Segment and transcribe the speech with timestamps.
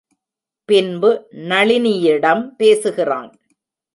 [0.69, 1.09] பின்பு
[1.49, 3.31] நளினியிடம் பேசுகிறான்.